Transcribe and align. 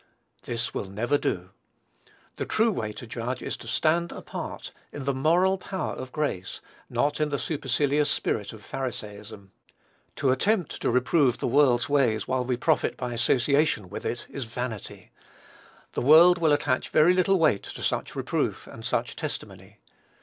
This 0.45 0.73
will 0.73 0.85
never 0.89 1.15
do. 1.19 1.51
The 2.37 2.45
true 2.47 2.71
way 2.71 2.91
to 2.93 3.05
judge 3.05 3.43
is 3.43 3.55
to 3.57 3.67
stand 3.67 4.11
apart, 4.11 4.71
in 4.91 5.03
the 5.05 5.13
moral 5.13 5.59
power 5.59 5.93
of 5.93 6.11
grace, 6.11 6.59
not 6.89 7.21
in 7.21 7.29
the 7.29 7.37
supercilious 7.37 8.09
spirit 8.09 8.51
of 8.51 8.65
Pharisaism. 8.65 9.51
To 10.15 10.31
attempt 10.31 10.81
to 10.81 10.89
reprove 10.89 11.37
the 11.37 11.45
world's 11.45 11.87
ways 11.87 12.27
while 12.27 12.43
we 12.43 12.57
profit 12.57 12.97
by 12.97 13.13
association 13.13 13.89
with 13.91 14.03
it, 14.03 14.25
is 14.27 14.45
vanity; 14.45 15.11
the 15.93 16.01
world 16.01 16.39
will 16.39 16.51
attach 16.51 16.89
very 16.89 17.13
little 17.13 17.37
weight 17.37 17.61
to 17.61 17.83
such 17.83 18.15
reproof 18.15 18.65
and 18.65 18.83
such 18.83 19.15
testimony. 19.15 19.77